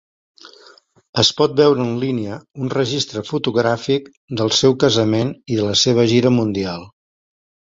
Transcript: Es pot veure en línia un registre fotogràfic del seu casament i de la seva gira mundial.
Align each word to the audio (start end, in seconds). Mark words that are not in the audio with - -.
Es 1.23 1.27
pot 1.41 1.51
veure 1.59 1.83
en 1.87 1.91
línia 2.03 2.37
un 2.67 2.71
registre 2.75 3.23
fotogràfic 3.27 4.09
del 4.41 4.51
seu 4.61 4.77
casament 4.85 5.31
i 5.53 5.61
de 5.61 5.69
la 5.69 5.77
seva 5.85 6.09
gira 6.15 6.35
mundial. 6.41 6.91